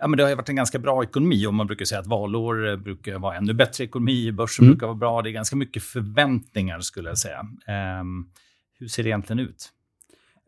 ja 0.00 0.08
men 0.08 0.16
det 0.16 0.24
har 0.24 0.36
varit 0.36 0.48
en 0.48 0.56
ganska 0.56 0.78
bra 0.78 1.02
ekonomi 1.02 1.46
och 1.46 1.54
man 1.54 1.66
brukar 1.66 1.84
säga 1.84 2.00
att 2.00 2.06
valår 2.06 2.76
brukar 2.76 3.18
vara 3.18 3.36
ännu 3.36 3.54
bättre 3.54 3.84
ekonomi, 3.84 4.32
börsen 4.32 4.64
mm. 4.64 4.72
brukar 4.72 4.86
vara 4.86 4.96
bra, 4.96 5.22
det 5.22 5.30
är 5.30 5.32
ganska 5.32 5.56
mycket 5.56 5.82
förväntningar 5.82 6.80
skulle 6.80 7.08
jag 7.08 7.18
säga. 7.18 7.40
Um, 8.00 8.30
hur 8.78 8.88
ser 8.88 9.02
det 9.02 9.08
egentligen 9.08 9.40
ut? 9.40 9.68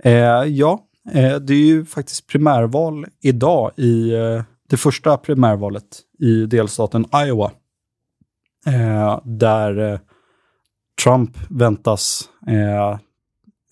Eh, 0.04 0.12
ja, 0.44 0.72
eh, 0.72 0.91
Eh, 1.11 1.37
det 1.37 1.54
är 1.54 1.66
ju 1.66 1.85
faktiskt 1.85 2.26
primärval 2.26 3.06
idag 3.21 3.71
i 3.76 4.14
eh, 4.14 4.42
det 4.68 4.76
första 4.76 5.16
primärvalet 5.16 6.00
i 6.18 6.47
delstaten 6.47 7.06
Iowa. 7.26 7.52
Eh, 8.66 9.21
där 9.25 10.00
Trump 11.04 11.37
väntas, 11.50 12.28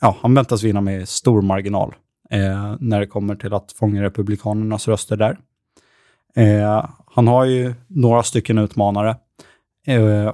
ja, 0.01 0.17
han 0.21 0.35
väntas 0.35 0.63
vinna 0.63 0.81
med 0.81 1.09
stor 1.09 1.43
marginal 1.43 1.95
när 2.79 3.01
det 3.01 3.07
kommer 3.07 3.35
till 3.35 3.55
att 3.55 3.73
fånga 3.73 4.03
republikanernas 4.03 4.89
röster 4.89 5.17
där. 5.17 5.39
Han 7.07 7.29
har 7.29 7.45
ju 7.45 7.75
några 7.87 8.23
stycken 8.23 8.59
utmanare 8.59 9.17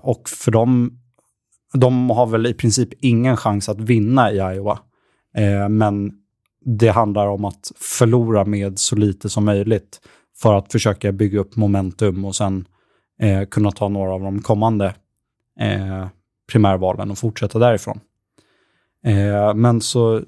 och 0.00 0.29
för 0.29 0.50
dem, 0.50 0.99
de 1.73 2.11
har 2.11 2.26
väl 2.26 2.47
i 2.47 2.55
princip 2.55 2.88
ingen 3.00 3.37
chans 3.37 3.69
att 3.69 3.81
vinna 3.81 4.33
i 4.33 4.37
Iowa. 4.37 4.79
Men 5.69 6.12
det 6.66 6.88
handlar 6.88 7.26
om 7.26 7.44
att 7.44 7.73
förlora 7.76 8.44
med 8.44 8.78
så 8.78 8.96
lite 8.96 9.28
som 9.28 9.44
möjligt 9.44 10.00
för 10.42 10.54
att 10.54 10.73
försöka 10.73 11.12
bygga 11.12 11.40
upp 11.40 11.56
momentum 11.56 12.25
och 12.25 12.37
sen 12.37 12.64
eh, 13.20 13.44
kunna 13.44 13.70
ta 13.70 13.88
några 13.88 14.12
av 14.12 14.20
de 14.20 14.42
kommande 14.42 14.94
eh, 15.61 16.06
primärvalen 16.52 17.11
och 17.11 17.18
fortsätta 17.18 17.58
därifrån. 17.58 18.00
Eh, 19.04 19.54
men 19.54 19.80
så 19.80 20.23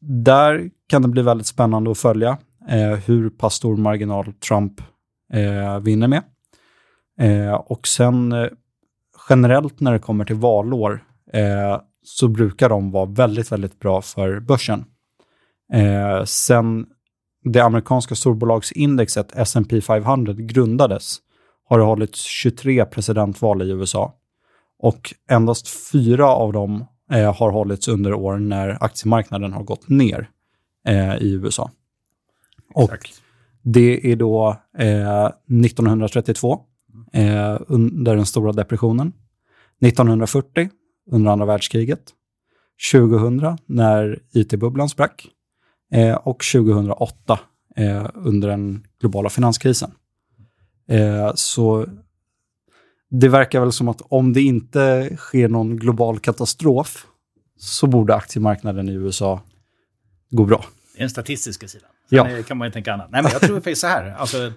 där 0.00 0.70
kan 0.86 1.02
det 1.02 1.08
bli 1.08 1.22
väldigt 1.22 1.46
spännande 1.46 1.90
att 1.90 1.98
följa 1.98 2.38
eh, 2.68 2.92
hur 3.06 3.30
pass 3.30 3.54
stor 3.54 3.76
marginal 3.76 4.32
Trump 4.32 4.80
eh, 5.32 5.80
vinner 5.80 6.08
med. 6.08 6.22
Eh, 7.20 7.54
och 7.54 7.88
sen 7.88 8.32
eh, 8.32 8.48
generellt 9.28 9.80
när 9.80 9.92
det 9.92 9.98
kommer 9.98 10.24
till 10.24 10.36
valår 10.36 11.04
eh, 11.32 11.80
så 12.02 12.28
brukar 12.28 12.68
de 12.68 12.90
vara 12.90 13.06
väldigt, 13.06 13.52
väldigt 13.52 13.78
bra 13.78 14.02
för 14.02 14.40
börsen 14.40 14.84
sen 16.24 16.86
det 17.44 17.60
amerikanska 17.60 18.14
storbolagsindexet 18.14 19.32
S&P 19.36 19.80
500 19.80 20.32
grundades 20.32 21.18
har 21.68 21.78
det 21.78 21.84
hållits 21.84 22.22
23 22.22 22.84
presidentval 22.84 23.62
i 23.62 23.70
USA 23.70 24.14
och 24.78 25.14
endast 25.30 25.68
fyra 25.92 26.26
av 26.26 26.52
dem 26.52 26.84
eh, 27.12 27.34
har 27.34 27.50
hållits 27.50 27.88
under 27.88 28.14
år 28.14 28.38
när 28.38 28.84
aktiemarknaden 28.84 29.52
har 29.52 29.62
gått 29.62 29.88
ner 29.88 30.30
eh, 30.86 31.16
i 31.16 31.32
USA. 31.32 31.70
Och 32.74 33.10
det 33.62 34.12
är 34.12 34.16
då 34.16 34.56
eh, 34.78 35.26
1932 35.64 36.60
eh, 37.12 37.56
under 37.66 38.16
den 38.16 38.26
stora 38.26 38.52
depressionen, 38.52 39.12
1940 39.80 40.68
under 41.10 41.30
andra 41.30 41.46
världskriget, 41.46 42.02
2000 42.92 43.58
när 43.66 44.18
it-bubblan 44.32 44.88
sprack 44.88 45.28
eh, 45.94 46.14
och 46.14 46.44
2008 46.52 47.40
eh, 47.76 48.06
under 48.14 48.48
den 48.48 48.86
globala 49.00 49.30
finanskrisen. 49.30 49.90
Eh, 50.88 51.32
så 51.34 51.86
det 53.10 53.28
verkar 53.28 53.60
väl 53.60 53.72
som 53.72 53.88
att 53.88 54.02
om 54.08 54.32
det 54.32 54.42
inte 54.42 55.10
sker 55.16 55.48
någon 55.48 55.76
global 55.76 56.18
katastrof 56.18 57.06
så 57.58 57.86
borde 57.86 58.14
aktiemarknaden 58.14 58.88
i 58.88 58.92
USA 58.92 59.40
gå 60.30 60.44
bra. 60.44 60.64
Det 60.92 60.98
är 60.98 61.00
den 61.00 61.10
statistiska 61.10 61.68
sidan. 61.68 61.88
Sen 62.08 62.18
ja. 62.18 62.42
kan 62.42 62.56
man 62.56 62.68
ju 62.68 62.72
tänka 62.72 62.92
annat. 62.92 63.10
Nej, 63.10 63.22
men 63.22 63.32
jag 63.32 63.40
tror 63.40 63.56
faktiskt 63.56 63.80
så 63.80 63.86
här. 63.86 64.14
Alltså, 64.18 64.52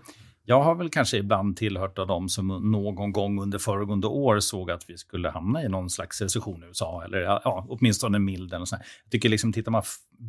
jag 0.50 0.62
har 0.62 0.76
väl 0.76 0.90
kanske 0.90 1.18
ibland 1.18 1.58
tillhört 1.58 2.00
av 2.00 2.08
dem 2.08 2.30
som 2.30 2.48
någon 2.48 3.12
gång 3.12 3.42
under 3.42 3.58
föregående 3.58 4.08
år 4.08 4.40
såg 4.40 4.72
att 4.72 4.90
vi 4.90 4.98
skulle 4.98 5.30
hamna 5.30 5.64
i 5.64 5.70
någon 5.70 5.90
slags 5.90 6.22
recession 6.22 6.64
i 6.64 6.66
USA, 6.66 7.04
eller 7.06 7.20
ja, 7.20 7.66
åtminstone 7.70 8.20
mild. 8.20 8.54
Eller 8.54 8.68
Jag 8.72 9.12
tycker 9.12 9.30
liksom, 9.30 9.54
tittar 9.54 9.72
man 9.72 9.84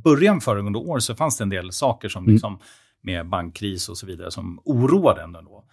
början 0.04 0.40
föregående 0.40 0.78
år 0.78 0.98
så 0.98 1.14
fanns 1.14 1.38
det 1.38 1.44
en 1.44 1.48
del 1.48 1.72
saker 1.72 2.08
som 2.08 2.24
mm. 2.24 2.34
liksom, 2.34 2.58
med 3.00 3.28
bankkris 3.28 3.88
och 3.88 3.98
så 3.98 4.06
vidare 4.06 4.30
som 4.30 4.60
oroade 4.64 5.22
ändå. 5.22 5.64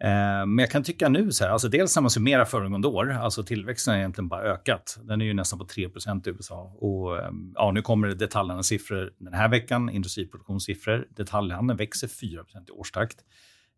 Eh, 0.00 0.46
men 0.46 0.58
jag 0.58 0.70
kan 0.70 0.82
tycka 0.82 1.08
nu 1.08 1.32
så 1.32 1.44
här, 1.44 1.50
alltså 1.50 1.68
dels 1.68 1.96
när 1.96 2.02
man 2.02 2.10
summerar 2.10 2.44
föregående 2.44 2.88
år, 2.88 3.12
alltså 3.12 3.42
tillväxten 3.42 3.92
har 3.92 3.98
egentligen 3.98 4.28
bara 4.28 4.42
ökat. 4.42 4.98
Den 5.02 5.20
är 5.20 5.24
ju 5.24 5.34
nästan 5.34 5.58
på 5.58 5.64
3 5.64 5.84
i 5.84 5.88
USA. 6.24 6.76
Och 6.78 7.24
ehm, 7.24 7.52
ja, 7.54 7.70
nu 7.72 7.82
kommer 7.82 8.08
det 8.08 8.14
detaljhandelns 8.14 8.66
siffror 8.66 9.12
den 9.18 9.34
här 9.34 9.48
veckan, 9.48 9.90
industriproduktionssiffror. 9.90 11.06
Detaljhandeln 11.16 11.76
växer 11.76 12.08
4 12.08 12.44
i 12.68 12.70
årstakt. 12.70 13.16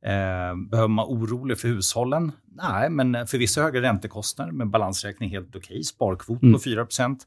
Eh, 0.05 0.57
behöver 0.71 0.89
man 0.89 1.07
orolig 1.07 1.59
för 1.59 1.69
hushållen? 1.69 2.33
Nej, 2.53 2.91
men 2.91 3.27
för 3.27 3.39
vissa 3.39 3.63
högre 3.63 3.83
räntekostnader 3.83 4.53
med 4.53 4.71
balansräkning 4.71 5.31
helt 5.31 5.49
okej. 5.49 5.59
Okay. 5.59 5.83
Sparkvot 5.83 6.43
mm. 6.43 6.55
på 6.55 6.59
4% 6.59 7.19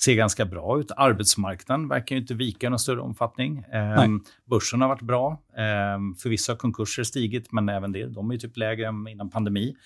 ser 0.00 0.14
ganska 0.14 0.44
bra 0.44 0.80
ut. 0.80 0.90
Arbetsmarknaden 0.96 1.88
verkar 1.88 2.16
inte 2.16 2.34
vika 2.34 2.66
i 2.66 2.70
någon 2.70 2.78
större 2.78 3.00
omfattning. 3.00 3.58
Eh, 3.58 4.04
börsen 4.50 4.80
har 4.80 4.88
varit 4.88 5.02
bra. 5.02 5.42
Eh, 5.56 6.16
för 6.22 6.28
vissa 6.28 6.52
har 6.52 6.56
konkurser 6.56 7.02
stigit, 7.02 7.52
men 7.52 7.68
även 7.68 7.92
det, 7.92 8.06
de 8.06 8.30
är 8.30 8.36
typ 8.36 8.56
lägre 8.56 8.86
än 8.86 9.08
innan 9.08 9.30
pandemi. 9.30 9.76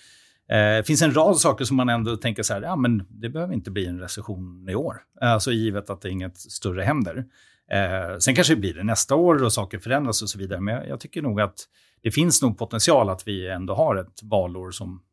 Eh, 0.49 0.55
det 0.55 0.87
finns 0.87 1.01
en 1.01 1.13
rad 1.13 1.37
saker 1.37 1.65
som 1.65 1.77
man 1.77 1.89
ändå 1.89 2.17
tänker 2.17 2.43
så 2.43 2.53
här, 2.53 2.61
ja 2.61 2.75
men 2.75 3.05
det 3.09 3.29
behöver 3.29 3.53
inte 3.53 3.71
bli 3.71 3.85
en 3.85 3.99
recession 3.99 4.69
i 4.69 4.75
år. 4.75 4.97
Alltså 5.21 5.51
givet 5.51 5.89
att 5.89 6.01
det 6.01 6.09
inget 6.09 6.37
större 6.37 6.81
händer. 6.81 7.25
Eh, 7.71 8.17
sen 8.17 8.35
kanske 8.35 8.55
det 8.55 8.59
blir 8.61 8.73
det 8.73 8.83
nästa 8.83 9.15
år 9.15 9.43
och 9.43 9.53
saker 9.53 9.79
förändras 9.79 10.21
och 10.21 10.29
så 10.29 10.39
vidare. 10.39 10.59
Men 10.59 10.75
jag, 10.75 10.87
jag, 10.87 10.99
tycker 10.99 11.21
nog 11.21 11.41
att 11.41 11.55
det 12.03 12.11
finns 12.11 12.41
nog 12.41 12.57
potential 12.57 13.09
att 13.09 13.27
vi 13.27 13.47
ändå 13.47 13.73
har 13.73 13.95
ett 13.95 14.23
valår 14.23 14.71
som 14.71 15.03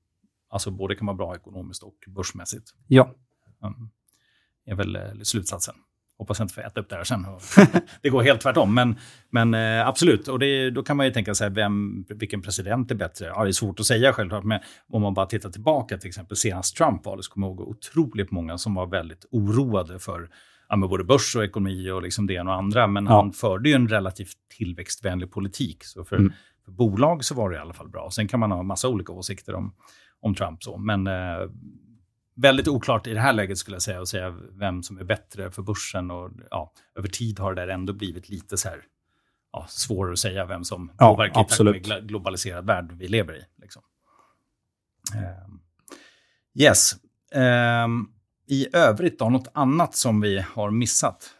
alltså 0.50 0.70
både 0.70 0.94
kan 0.94 1.06
vara 1.06 1.16
bra 1.16 1.36
ekonomiskt 1.36 1.82
och 1.82 1.96
börsmässigt. 2.06 2.74
Ja. 2.86 3.14
Um, 3.62 3.90
är 4.66 4.74
väl 4.74 4.96
eh, 4.96 5.02
slutsatsen. 5.22 5.74
Hoppas 6.18 6.38
jag 6.38 6.44
inte 6.44 6.54
får 6.54 6.62
äta 6.62 6.80
upp 6.80 6.88
det 6.88 6.96
här 6.96 7.04
sen. 7.04 7.26
det 8.02 8.08
går 8.08 8.22
helt 8.22 8.40
tvärtom. 8.40 8.74
Men, 8.74 8.98
men 9.30 9.54
eh, 9.54 9.88
absolut, 9.88 10.28
och 10.28 10.38
det, 10.38 10.70
då 10.70 10.82
kan 10.82 10.96
man 10.96 11.06
ju 11.06 11.12
tänka 11.12 11.34
sig 11.34 11.50
vem, 11.50 12.04
vilken 12.08 12.42
president 12.42 12.90
är 12.90 12.94
bättre. 12.94 13.26
Ja, 13.26 13.42
det 13.42 13.50
är 13.50 13.52
svårt 13.52 13.80
att 13.80 13.86
säga 13.86 14.12
självklart, 14.12 14.44
men 14.44 14.60
om 14.88 15.02
man 15.02 15.14
bara 15.14 15.26
tittar 15.26 15.50
tillbaka 15.50 15.98
till 15.98 16.08
exempel 16.08 16.36
senast 16.36 16.76
Trump 16.76 17.02
så 17.04 17.30
kommer 17.30 17.46
jag 17.46 17.56
ihåg 17.56 17.68
otroligt 17.68 18.30
många 18.30 18.58
som 18.58 18.74
var 18.74 18.86
väldigt 18.86 19.24
oroade 19.30 19.98
för 19.98 20.30
ja, 20.68 20.76
med 20.76 20.88
både 20.88 21.04
börs 21.04 21.36
och 21.36 21.44
ekonomi 21.44 21.90
och 21.90 22.02
liksom 22.02 22.26
det 22.26 22.34
ena 22.34 22.50
och 22.50 22.56
andra. 22.56 22.86
Men 22.86 23.04
ja. 23.04 23.12
han 23.12 23.32
förde 23.32 23.68
ju 23.68 23.74
en 23.74 23.88
relativt 23.88 24.36
tillväxtvänlig 24.58 25.30
politik. 25.30 25.84
Så 25.84 26.04
för, 26.04 26.16
mm. 26.16 26.32
För, 26.70 26.76
bolag 26.76 27.24
så 27.24 27.34
var 27.34 27.50
det 27.50 27.56
i 27.56 27.58
alla 27.58 27.74
fall 27.74 27.88
bra. 27.88 28.10
Sen 28.10 28.28
kan 28.28 28.40
man 28.40 28.50
ha 28.50 28.62
massa 28.62 28.88
olika 28.88 29.12
åsikter 29.12 29.54
om, 29.54 29.74
om 30.20 30.34
Trump. 30.34 30.62
Så. 30.62 30.78
Men 30.78 31.06
eh, 31.06 31.38
väldigt 32.36 32.68
oklart 32.68 33.06
i 33.06 33.14
det 33.14 33.20
här 33.20 33.32
läget 33.32 33.58
skulle 33.58 33.74
jag 33.74 33.82
säga, 33.82 34.00
att 34.00 34.08
säga 34.08 34.34
vem 34.52 34.82
som 34.82 34.98
är 34.98 35.04
bättre 35.04 35.50
för 35.50 35.62
börsen. 35.62 36.10
Och, 36.10 36.30
ja, 36.50 36.72
över 36.94 37.08
tid 37.08 37.38
har 37.38 37.54
det 37.54 37.72
ändå 37.72 37.92
blivit 37.92 38.28
lite 38.28 38.56
så 38.56 38.68
här, 38.68 38.82
ja, 39.52 39.66
svårare 39.68 40.12
att 40.12 40.18
säga 40.18 40.46
vem 40.46 40.64
som 40.64 40.92
ja, 40.98 41.10
påverkar 41.10 41.40
absolut. 41.40 41.88
i 41.88 42.00
globaliserad 42.00 42.66
värld 42.66 42.92
vi 42.92 43.08
lever 43.08 43.36
i. 43.36 43.44
Liksom. 43.62 43.82
Um, 45.14 45.60
yes. 46.54 46.96
Um, 47.84 48.12
I 48.46 48.76
övrigt 48.76 49.18
då, 49.18 49.28
något 49.28 49.48
annat 49.54 49.94
som 49.94 50.20
vi 50.20 50.44
har 50.54 50.70
missat? 50.70 51.34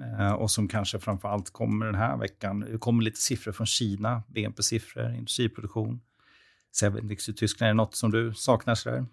Uh, 0.00 0.32
och 0.32 0.50
som 0.50 0.68
kanske 0.68 0.98
framför 0.98 1.28
allt 1.28 1.50
kommer 1.50 1.86
den 1.86 1.94
här 1.94 2.16
veckan. 2.16 2.60
Det 2.60 2.78
kommer 2.78 3.02
lite 3.02 3.20
siffror 3.20 3.52
från 3.52 3.66
Kina, 3.66 4.22
BNP-siffror, 4.28 5.14
industriproduktion. 5.14 6.00
Sevindex 6.76 7.28
i 7.28 7.32
Tyskland, 7.32 7.66
är 7.66 7.72
det 7.72 7.76
något 7.76 7.94
som 7.94 8.10
du 8.10 8.32
saknar? 8.34 8.74
Sådär? 8.74 9.06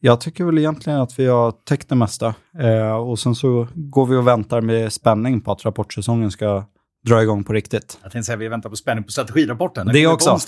Jag 0.00 0.20
tycker 0.20 0.44
väl 0.44 0.58
egentligen 0.58 1.00
att 1.00 1.18
vi 1.18 1.26
har 1.26 1.50
täckt 1.50 1.88
det 1.88 1.94
mesta. 1.94 2.34
Eh, 2.58 2.92
och 2.92 3.18
sen 3.18 3.34
så 3.34 3.68
går 3.74 4.06
vi 4.06 4.16
och 4.16 4.26
väntar 4.26 4.60
med 4.60 4.92
spänning 4.92 5.40
på 5.40 5.52
att 5.52 5.64
rapportsäsongen 5.64 6.30
ska 6.30 6.64
dra 7.06 7.22
igång 7.22 7.44
på 7.44 7.52
riktigt. 7.52 7.98
Jag 8.02 8.12
tänkte 8.12 8.26
säga 8.26 8.34
att 8.34 8.40
vi 8.40 8.48
väntar 8.48 8.70
på 8.70 8.76
spänning 8.76 9.04
på 9.04 9.10
strategirapporten. 9.10 9.86
Den 9.86 9.94
det 9.94 10.06
också. 10.06 10.38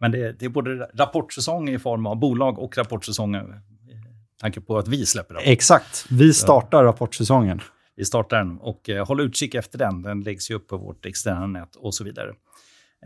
Men 0.00 0.10
det, 0.10 0.32
det, 0.38 0.44
är 0.44 0.48
både 0.48 0.90
rapportsäsong 0.94 1.68
i 1.68 1.78
form 1.78 2.06
av 2.06 2.16
bolag 2.16 2.58
och 2.58 2.78
rapportsäsong 2.78 3.34
i 3.34 3.40
tanke 4.40 4.60
på 4.60 4.78
att 4.78 4.88
vi 4.88 5.06
släpper 5.06 5.34
den. 5.34 5.42
Exakt. 5.46 6.06
Vi 6.10 6.34
startar 6.34 6.84
rapportsäsongen. 6.84 7.60
Vi 8.00 8.06
startar 8.06 8.36
den 8.36 8.58
och 8.58 8.88
eh, 8.88 9.06
håll 9.06 9.20
utkik 9.20 9.54
efter 9.54 9.78
den. 9.78 10.02
Den 10.02 10.20
läggs 10.20 10.50
ju 10.50 10.54
upp 10.54 10.68
på 10.68 10.76
vårt 10.76 11.06
externa 11.06 11.46
nät 11.46 11.76
och 11.76 11.94
så 11.94 12.04
vidare. 12.04 12.28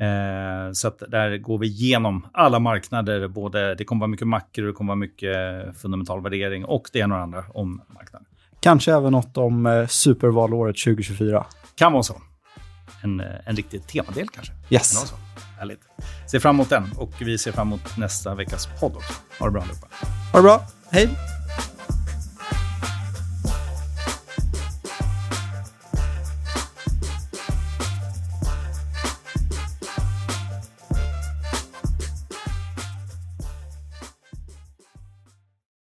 Eh, 0.01 0.73
så 0.73 0.93
där 1.09 1.39
går 1.39 1.59
vi 1.59 1.67
igenom 1.67 2.27
alla 2.33 2.59
marknader. 2.59 3.29
Både, 3.29 3.75
det 3.75 3.85
kommer 3.85 4.01
vara 4.01 4.09
mycket 4.09 4.27
makro, 4.27 4.67
det 4.67 4.73
kommer 4.73 4.89
vara 4.89 4.97
mycket 4.97 5.37
fundamental 5.77 6.23
värdering 6.23 6.65
och 6.65 6.89
det 6.93 6.99
ena 6.99 7.15
och 7.15 7.19
det 7.19 7.23
andra 7.23 7.45
om 7.55 7.83
marknaden. 7.95 8.27
Kanske 8.61 8.93
även 8.93 9.13
något 9.13 9.37
om 9.37 9.67
eh, 9.67 9.87
supervalåret 9.87 10.77
2024. 10.85 11.47
Kan 11.75 11.93
vara 11.93 12.03
så. 12.03 12.23
En, 13.03 13.21
eh, 13.21 13.27
en 13.45 13.57
riktig 13.57 13.87
temadel 13.87 14.29
kanske. 14.29 14.53
Yes. 14.71 15.09
Så. 15.09 15.17
Härligt. 15.59 15.81
Ser 16.31 16.39
fram 16.39 16.57
emot 16.57 16.71
den 16.71 16.91
och 16.97 17.13
vi 17.21 17.39
ser 17.39 17.53
fram 17.53 17.69
emot 17.69 17.97
nästa 17.97 18.35
veckas 18.35 18.69
podd 18.81 18.97
också. 18.97 19.13
Ha 19.39 19.47
det 19.47 19.53
bra 19.53 19.63
allihopa. 19.63 19.87
Ha 20.33 20.39
det 20.39 20.43
bra. 20.43 20.63
Hej. 20.91 21.09